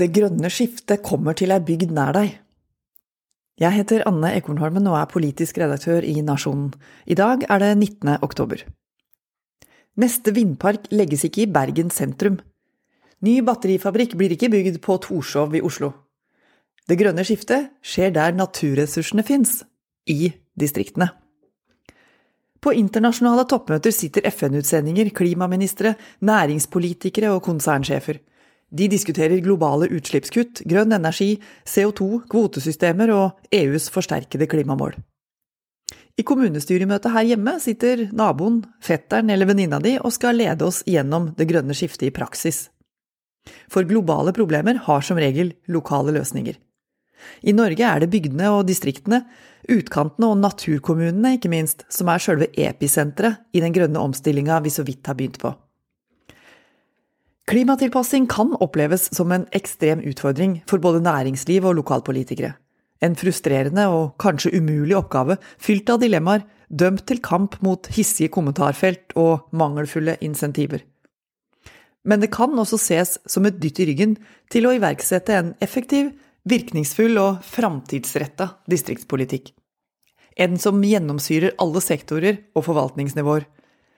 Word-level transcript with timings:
Det 0.00 0.14
grønne 0.16 0.48
skiftet 0.48 1.02
kommer 1.04 1.36
til 1.36 1.52
ei 1.52 1.60
bygd 1.60 1.90
nær 1.92 2.14
deg. 2.16 2.38
Jeg 3.60 3.76
heter 3.76 4.06
Anne 4.08 4.30
Ekornholmen 4.32 4.86
og 4.88 4.96
er 4.96 5.08
politisk 5.10 5.58
redaktør 5.60 6.06
i 6.08 6.14
Nasjonen. 6.24 6.70
I 7.04 7.18
dag 7.18 7.44
er 7.44 7.60
det 7.60 7.74
19. 7.76 8.14
oktober. 8.24 8.62
Neste 10.00 10.32
vindpark 10.32 10.88
legges 10.94 11.26
ikke 11.28 11.42
i 11.44 11.50
Bergen 11.52 11.92
sentrum. 11.92 12.38
Ny 13.20 13.42
batterifabrikk 13.44 14.14
blir 14.16 14.32
ikke 14.32 14.48
bygd 14.48 14.78
på 14.80 14.96
Torshov 15.04 15.52
i 15.58 15.60
Oslo. 15.60 15.92
Det 16.88 16.96
grønne 16.96 17.26
skiftet 17.26 17.68
skjer 17.84 18.14
der 18.16 18.32
naturressursene 18.38 19.26
fins– 19.26 19.60
i 20.08 20.32
distriktene. 20.56 21.10
På 22.60 22.72
internasjonale 22.72 23.44
toppmøter 23.48 23.92
sitter 23.92 24.24
FN-utsendinger, 24.32 25.12
klimaministre, 25.12 25.92
næringspolitikere 26.24 27.34
og 27.36 27.44
konsernsjefer. 27.44 28.24
De 28.70 28.86
diskuterer 28.86 29.42
globale 29.42 29.88
utslippskutt, 29.90 30.62
grønn 30.70 30.94
energi, 30.94 31.34
CO2, 31.66 32.26
kvotesystemer 32.30 33.10
og 33.10 33.54
EUs 33.54 33.88
forsterkede 33.90 34.46
klimamål. 34.50 34.94
I 36.18 36.24
kommunestyremøtet 36.26 37.14
her 37.14 37.26
hjemme 37.32 37.56
sitter 37.62 38.04
naboen, 38.14 38.60
fetteren 38.84 39.30
eller 39.32 39.48
venninna 39.48 39.80
di 39.82 39.96
og 39.98 40.12
skal 40.14 40.38
lede 40.38 40.66
oss 40.66 40.82
gjennom 40.86 41.30
det 41.38 41.48
grønne 41.50 41.74
skiftet 41.74 42.10
i 42.10 42.14
praksis. 42.14 42.68
For 43.72 43.88
globale 43.88 44.34
problemer 44.36 44.82
har 44.84 45.06
som 45.06 45.18
regel 45.18 45.54
lokale 45.72 46.12
løsninger. 46.14 46.58
I 47.42 47.54
Norge 47.56 47.84
er 47.84 48.02
det 48.02 48.10
bygdene 48.12 48.52
og 48.52 48.66
distriktene, 48.68 49.24
utkantene 49.70 50.30
og 50.30 50.38
naturkommunene 50.40 51.34
ikke 51.36 51.50
minst, 51.52 51.84
som 51.92 52.08
er 52.12 52.22
sjølve 52.22 52.48
episenteret 52.68 53.42
i 53.56 53.64
den 53.64 53.74
grønne 53.76 54.00
omstillinga 54.00 54.60
vi 54.64 54.72
så 54.72 54.84
vidt 54.86 55.10
har 55.10 55.18
begynt 55.18 55.40
på. 55.42 55.52
Klimatilpassing 57.50 58.28
kan 58.30 58.52
oppleves 58.62 59.08
som 59.14 59.32
en 59.34 59.44
ekstrem 59.50 60.04
utfordring 60.06 60.60
for 60.70 60.78
både 60.78 61.00
næringsliv 61.02 61.64
og 61.66 61.80
lokalpolitikere. 61.80 62.52
En 63.02 63.16
frustrerende 63.18 63.88
og 63.90 64.12
kanskje 64.22 64.52
umulig 64.54 64.94
oppgave 64.94 65.34
fylt 65.58 65.90
av 65.90 65.98
dilemmaer, 65.98 66.44
dømt 66.70 67.02
til 67.10 67.18
kamp 67.18 67.56
mot 67.66 67.88
hissige 67.90 68.30
kommentarfelt 68.30 69.16
og 69.18 69.48
mangelfulle 69.50 70.14
insentiver. 70.22 70.84
Men 72.06 72.22
det 72.22 72.30
kan 72.30 72.54
også 72.54 72.78
ses 72.78 73.16
som 73.26 73.50
et 73.50 73.58
dytt 73.58 73.82
i 73.82 73.88
ryggen 73.90 74.14
til 74.52 74.68
å 74.68 74.76
iverksette 74.76 75.34
en 75.34 75.50
effektiv, 75.58 76.12
virkningsfull 76.46 77.18
og 77.18 77.42
framtidsretta 77.42 78.46
distriktspolitikk. 78.70 79.50
En 80.38 80.54
som 80.54 80.78
gjennomsyrer 80.86 81.58
alle 81.58 81.82
sektorer 81.82 82.44
og 82.54 82.68
forvaltningsnivåer, 82.70 83.50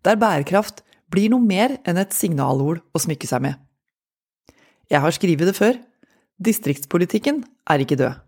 der 0.00 0.16
bærekraft 0.16 0.80
blir 1.14 1.30
noe 1.30 1.42
mer 1.42 1.78
enn 1.86 2.00
et 2.02 2.14
signalord 2.16 2.82
å 2.92 3.02
smykke 3.02 3.30
seg 3.30 3.46
med. 3.46 3.58
Jeg 4.90 5.00
har 5.00 5.14
skrevet 5.14 5.48
det 5.48 5.56
før, 5.56 5.78
distriktspolitikken 6.42 7.44
er 7.70 7.84
ikke 7.84 7.98
død. 8.00 8.20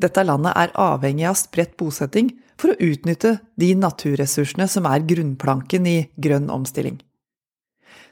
Dette 0.00 0.22
landet 0.26 0.52
er 0.60 0.74
avhengig 0.76 1.24
av 1.28 1.38
spredt 1.40 1.76
bosetting 1.80 2.30
for 2.60 2.72
å 2.72 2.80
utnytte 2.84 3.38
de 3.60 3.70
naturressursene 3.76 4.68
som 4.68 4.88
er 4.88 5.04
grunnplanken 5.08 5.88
i 5.88 5.98
grønn 6.20 6.50
omstilling. 6.52 6.98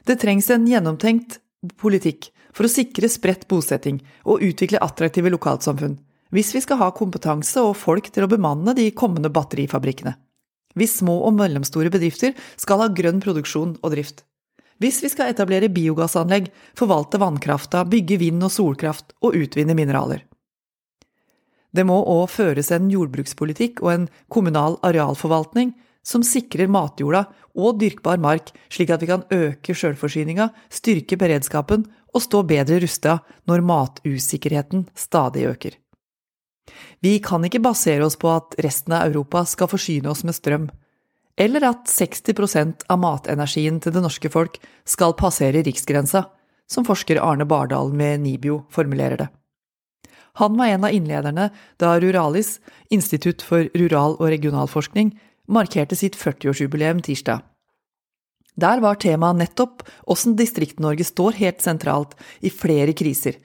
Det 0.05 0.17
trengs 0.21 0.49
en 0.53 0.65
gjennomtenkt 0.69 1.39
politikk 1.81 2.29
for 2.55 2.67
å 2.67 2.71
sikre 2.71 3.09
spredt 3.09 3.47
bosetting 3.49 4.01
og 4.25 4.43
utvikle 4.45 4.81
attraktive 4.81 5.31
lokalsamfunn, 5.33 5.97
hvis 6.33 6.53
vi 6.55 6.61
skal 6.65 6.81
ha 6.81 6.91
kompetanse 6.93 7.61
og 7.61 7.77
folk 7.77 8.09
til 8.13 8.25
å 8.25 8.31
bemanne 8.31 8.75
de 8.77 8.89
kommende 8.97 9.31
batterifabrikkene. 9.33 10.15
Hvis 10.75 10.99
små 10.99 11.21
og 11.27 11.35
mellomstore 11.37 11.91
bedrifter 11.93 12.35
skal 12.59 12.83
ha 12.83 12.91
grønn 12.91 13.21
produksjon 13.23 13.77
og 13.81 13.93
drift. 13.95 14.23
Hvis 14.83 14.99
vi 15.03 15.09
skal 15.11 15.31
etablere 15.31 15.71
biogassanlegg, 15.71 16.49
forvalte 16.75 17.19
vannkrafta, 17.21 17.85
bygge 17.87 18.19
vind- 18.19 18.43
og 18.43 18.51
solkraft 18.51 19.15
og 19.23 19.37
utvinne 19.39 19.75
mineraler. 19.77 20.25
Det 21.75 21.83
må 21.87 21.95
òg 22.07 22.27
føres 22.31 22.71
en 22.71 22.89
jordbrukspolitikk 22.91 23.81
og 23.83 23.91
en 23.91 24.09
kommunal 24.31 24.77
arealforvaltning 24.83 25.73
som 26.05 26.23
sikrer 26.23 26.69
matjorda 26.71 27.25
og 27.55 27.79
dyrkbar 27.81 28.19
mark, 28.21 28.51
slik 28.69 28.91
at 28.93 29.01
vi 29.01 29.09
kan 29.09 29.25
øke 29.33 29.75
sjølforsyninga, 29.75 30.51
styrke 30.69 31.17
beredskapen 31.19 31.87
og 32.15 32.23
stå 32.23 32.43
bedre 32.47 32.79
rusta 32.83 33.17
når 33.49 33.65
matusikkerheten 33.65 34.85
stadig 34.95 35.47
øker. 35.49 35.75
Vi 36.99 37.19
kan 37.23 37.45
ikke 37.45 37.63
basere 37.63 38.05
oss 38.05 38.17
på 38.19 38.31
at 38.33 38.57
resten 38.63 38.95
av 38.95 39.09
Europa 39.09 39.43
skal 39.45 39.69
forsyne 39.71 40.09
oss 40.11 40.23
med 40.25 40.37
strøm, 40.37 40.67
eller 41.37 41.67
at 41.67 41.89
60% 41.91 42.87
av 42.89 42.99
matenergien 43.01 43.81
til 43.83 43.95
det 43.95 44.03
norske 44.03 44.31
folk 44.31 44.59
skal 44.87 45.15
passere 45.19 45.63
riksgrensa, 45.65 46.25
som 46.67 46.85
forsker 46.87 47.19
Arne 47.21 47.45
Bardal 47.45 47.91
med 47.93 48.23
Nibio 48.23 48.63
formulerer 48.73 49.25
det. 49.25 49.27
Han 50.39 50.57
var 50.59 50.67
en 50.67 50.83
av 50.83 50.93
innlederne 50.95 51.49
da 51.79 51.95
Ruralis, 51.99 52.59
Institutt 52.91 53.43
for 53.45 53.69
rural- 53.75 54.17
og 54.19 54.27
regionalforskning, 54.33 55.13
markerte 55.47 55.95
sitt 55.95 56.17
40-årsjubileum 56.19 57.03
tirsdag. 57.05 57.43
Der 58.55 58.79
var 58.83 58.99
temaet 58.99 59.39
nettopp 59.39 59.83
åssen 60.11 60.35
Distrikt-Norge 60.39 61.03
står 61.07 61.37
helt 61.39 61.63
sentralt 61.63 62.15
i 62.39 62.51
flere 62.51 62.95
kriser, 62.95 63.35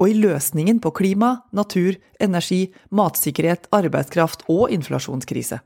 og 0.00 0.08
i 0.08 0.16
løsningen 0.16 0.80
på 0.80 0.92
klima, 0.96 1.34
natur, 1.52 1.98
energi, 2.20 2.70
matsikkerhet, 2.96 3.68
arbeidskraft 3.76 4.46
og 4.48 4.72
inflasjonskrise. 4.72 5.60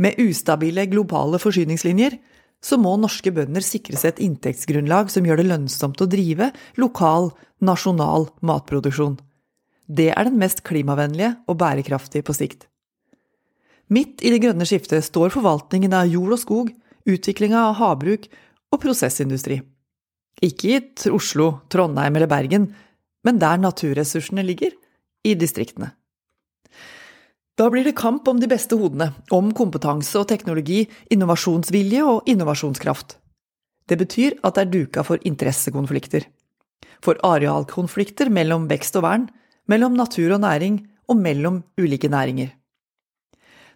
Med 0.00 0.18
ustabile 0.22 0.86
globale 0.88 1.40
forsyningslinjer 1.42 2.16
så 2.64 2.78
må 2.80 2.94
norske 2.98 3.30
bønder 3.34 3.64
sikres 3.64 4.06
et 4.08 4.22
inntektsgrunnlag 4.24 5.10
som 5.12 5.26
gjør 5.26 5.42
det 5.42 5.50
lønnsomt 5.50 6.00
å 6.00 6.08
drive 6.10 6.50
lokal, 6.80 7.30
nasjonal 7.60 8.30
matproduksjon. 8.46 9.18
Det 9.86 10.08
er 10.10 10.26
den 10.26 10.40
mest 10.40 10.64
klimavennlige 10.66 11.36
og 11.46 11.60
bærekraftige 11.60 12.26
på 12.26 12.34
sikt. 12.34 12.66
Midt 13.92 14.24
i 14.26 14.32
det 14.34 14.40
grønne 14.42 14.66
skiftet 14.66 15.04
står 15.06 15.30
forvaltningen 15.34 15.92
av 15.94 16.08
jord 16.10 16.34
og 16.34 16.42
skog, 16.42 16.72
utviklinga 17.06 17.68
av 17.68 17.76
havbruk 17.78 18.26
og 18.74 18.80
prosessindustri. 18.82 19.60
Ikke 20.42 20.72
i 20.74 21.12
Oslo, 21.14 21.60
Trondheim 21.72 22.18
eller 22.18 22.28
Bergen, 22.28 22.66
men 23.26 23.40
der 23.42 23.58
naturressursene 23.58 24.44
ligger, 24.46 24.74
i 25.26 25.34
distriktene. 25.34 25.90
Da 27.56 27.70
blir 27.72 27.86
det 27.88 27.96
kamp 27.96 28.28
om 28.28 28.40
de 28.40 28.48
beste 28.50 28.76
hodene, 28.78 29.10
om 29.32 29.48
kompetanse 29.56 30.18
og 30.20 30.28
teknologi, 30.30 30.84
innovasjonsvilje 31.10 32.02
og 32.04 32.28
innovasjonskraft. 32.28 33.16
Det 33.88 33.96
betyr 33.98 34.36
at 34.44 34.58
det 34.58 34.66
er 34.66 34.72
duka 34.74 35.04
for 35.06 35.22
interessekonflikter. 35.24 36.26
For 37.02 37.18
arealkonflikter 37.24 38.28
mellom 38.32 38.68
vekst 38.68 38.98
og 39.00 39.06
vern, 39.06 39.26
mellom 39.72 39.96
natur 39.96 40.36
og 40.36 40.44
næring, 40.44 40.82
og 41.08 41.18
mellom 41.22 41.62
ulike 41.78 42.10
næringer. 42.10 42.50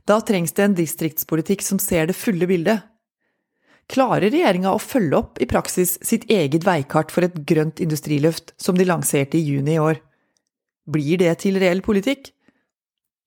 Da 0.04 0.18
trengs 0.26 0.52
det 0.56 0.64
en 0.64 0.76
distriktspolitikk 0.76 1.62
som 1.62 1.78
ser 1.78 2.10
det 2.10 2.18
fulle 2.18 2.48
bildet, 2.50 2.82
Klarer 3.90 4.30
regjeringa 4.30 4.70
å 4.70 4.78
følge 4.82 5.18
opp 5.18 5.40
i 5.42 5.48
praksis 5.50 5.96
sitt 6.06 6.28
eget 6.30 6.62
veikart 6.66 7.10
for 7.10 7.26
et 7.26 7.40
grønt 7.48 7.80
industriløft 7.82 8.52
som 8.60 8.76
de 8.78 8.86
lanserte 8.86 9.38
i 9.38 9.42
juni 9.42 9.74
i 9.74 9.80
år? 9.82 9.98
Blir 10.90 11.18
det 11.18 11.32
til 11.42 11.58
reell 11.58 11.82
politikk? 11.82 12.30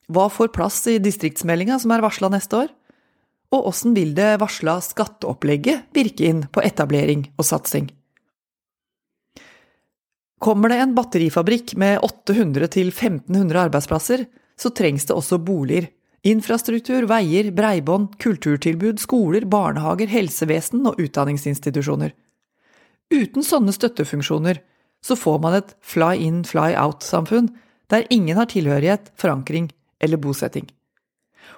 Hva 0.08 0.30
får 0.32 0.54
plass 0.56 0.80
i 0.92 1.02
distriktsmeldinga 1.04 1.80
som 1.84 1.92
er 1.96 2.04
varsla 2.04 2.30
neste 2.32 2.62
år? 2.64 2.72
Og 3.54 3.68
åssen 3.70 3.96
vil 3.96 4.14
det 4.16 4.38
varsla 4.42 4.78
skatteopplegget 4.84 5.92
virke 5.96 6.30
inn 6.32 6.46
på 6.48 6.64
etablering 6.64 7.28
og 7.36 7.48
satsing? 7.48 7.92
Kommer 10.44 10.72
det 10.72 10.80
en 10.84 10.96
batterifabrikk 10.96 11.76
med 11.80 12.00
800 12.04 12.68
1500 12.68 13.68
arbeidsplasser, 13.68 14.26
så 14.60 14.72
trengs 14.76 15.08
det 15.08 15.16
også 15.16 15.40
boliger 15.44 15.88
Infrastruktur, 16.24 17.04
veier, 17.10 17.50
breibånd, 17.52 18.14
kulturtilbud, 18.24 19.02
skoler, 19.04 19.44
barnehager, 19.44 20.08
helsevesen 20.08 20.86
og 20.88 21.02
utdanningsinstitusjoner. 21.04 22.14
Uten 23.12 23.44
sånne 23.44 23.74
støttefunksjoner 23.76 24.62
så 25.04 25.18
får 25.20 25.42
man 25.44 25.58
et 25.58 25.76
fly 25.84 26.16
in, 26.24 26.42
fly 26.48 26.72
out-samfunn 26.80 27.52
der 27.92 28.08
ingen 28.10 28.40
har 28.40 28.48
tilhørighet, 28.50 29.12
forankring 29.20 29.68
eller 30.00 30.18
bosetting. 30.18 30.70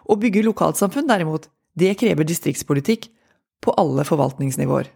Å 0.09 0.17
bygge 0.17 0.43
lokalsamfunn, 0.45 1.07
derimot, 1.07 1.47
det 1.77 1.93
krever 2.01 2.25
distriktspolitikk 2.27 3.07
på 3.61 3.73
alle 3.79 4.05
forvaltningsnivåer. 4.07 4.89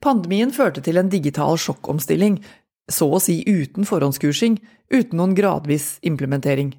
Pandemien 0.00 0.52
førte 0.54 0.82
til 0.84 1.00
en 1.00 1.10
digital 1.10 1.58
sjokkomstilling, 1.58 2.38
så 2.86 3.08
å 3.10 3.20
si 3.22 3.40
uten 3.42 3.88
forhåndskursing, 3.88 4.60
uten 4.94 5.18
noen 5.18 5.34
gradvis 5.34 5.96
implementering. 6.06 6.74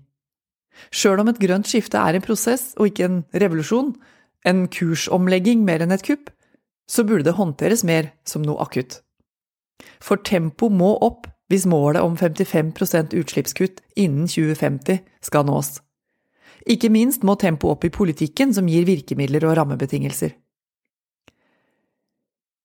Sjøl 0.91 1.21
om 1.23 1.31
et 1.31 1.39
grønt 1.41 1.67
skifte 1.69 1.99
er 1.99 2.17
en 2.17 2.25
prosess 2.25 2.73
og 2.77 2.91
ikke 2.91 3.07
en 3.07 3.21
revolusjon, 3.33 3.93
en 4.47 4.67
kursomlegging 4.71 5.63
mer 5.67 5.83
enn 5.83 5.95
et 5.95 6.05
kupp, 6.05 6.29
så 6.87 7.03
burde 7.03 7.27
det 7.27 7.35
håndteres 7.37 7.83
mer 7.87 8.13
som 8.27 8.45
noe 8.45 8.61
akutt. 8.63 9.01
For 9.99 10.21
tempo 10.23 10.69
må 10.69 10.93
opp 11.03 11.27
hvis 11.51 11.67
målet 11.69 12.03
om 12.03 12.15
55% 12.19 13.15
utslippskutt 13.17 13.81
innen 13.95 14.27
2050 14.27 15.03
skal 15.23 15.47
nås. 15.47 15.77
Ikke 16.67 16.91
minst 16.91 17.23
må 17.23 17.37
tempoet 17.39 17.77
opp 17.77 17.87
i 17.87 17.93
politikken 17.93 18.51
som 18.55 18.67
gir 18.67 18.87
virkemidler 18.87 19.45
og 19.47 19.55
rammebetingelser. 19.59 20.33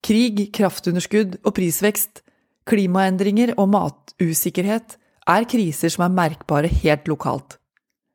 Krig, 0.02 0.48
kraftunderskudd 0.54 1.38
og 1.46 1.54
prisvekst 1.54 2.24
Klimaendringer 2.66 3.56
og 3.58 3.72
matusikkerhet 3.74 4.96
er 5.30 5.46
kriser 5.50 5.90
som 5.90 6.06
er 6.06 6.14
merkbare 6.14 6.70
helt 6.82 7.08
lokalt. 7.10 7.58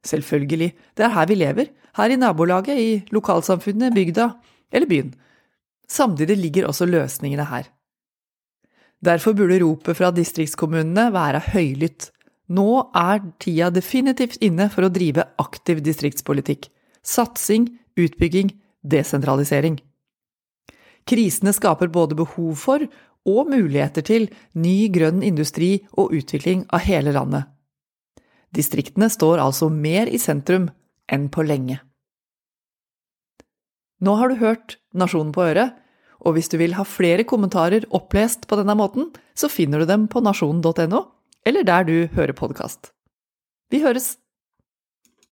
Selvfølgelig, 0.07 0.73
det 0.97 1.05
er 1.05 1.13
her 1.15 1.27
vi 1.29 1.35
lever, 1.35 1.71
her 1.97 2.13
i 2.13 2.19
nabolaget, 2.19 2.77
i 2.79 2.91
lokalsamfunnet, 3.11 3.93
bygda 3.95 4.31
eller 4.71 4.87
byen. 4.89 5.15
Samtidig 5.87 6.37
ligger 6.37 6.67
også 6.67 6.85
løsningene 6.85 7.45
her. 7.47 7.67
Derfor 9.03 9.35
burde 9.37 9.59
ropet 9.61 9.97
fra 9.97 10.11
distriktskommunene 10.11 11.11
være 11.13 11.41
høylytt. 11.53 12.11
Nå 12.49 12.69
er 12.95 13.21
tida 13.43 13.69
definitivt 13.73 14.39
inne 14.41 14.69
for 14.73 14.87
å 14.87 14.93
drive 14.93 15.25
aktiv 15.41 15.83
distriktspolitikk. 15.85 16.69
Satsing, 17.03 17.67
utbygging, 17.99 18.53
desentralisering. 18.83 19.77
Krisene 21.07 21.53
skaper 21.55 21.91
både 21.91 22.17
behov 22.19 22.55
for 22.59 22.87
og 23.27 23.51
muligheter 23.51 24.03
til 24.07 24.29
ny 24.55 24.87
grønn 24.91 25.21
industri 25.23 25.77
og 25.99 26.15
utvikling 26.15 26.65
av 26.73 26.83
hele 26.87 27.13
landet. 27.15 27.47
Distriktene 28.55 29.09
står 29.11 29.41
altså 29.43 29.69
mer 29.73 30.07
i 30.07 30.19
sentrum 30.21 30.69
enn 31.11 31.27
på 31.33 31.43
lenge. 31.47 31.79
Nå 34.03 34.13
har 34.19 34.29
du 34.29 34.37
hørt 34.41 34.77
Nasjonen 34.93 35.33
på 35.33 35.43
øret, 35.47 35.73
og 36.25 36.35
hvis 36.35 36.49
du 36.49 36.57
vil 36.61 36.75
ha 36.77 36.85
flere 36.85 37.25
kommentarer 37.27 37.85
opplest 37.93 38.47
på 38.49 38.57
denne 38.59 38.75
måten, 38.77 39.09
så 39.37 39.49
finner 39.49 39.81
du 39.81 39.89
dem 39.89 40.07
på 40.11 40.21
nasjonen.no, 40.25 41.01
eller 41.45 41.65
der 41.65 41.87
du 41.87 41.97
hører 42.13 42.35
podkast. 42.37 42.91
Vi 43.71 43.81
høres! 43.83 44.15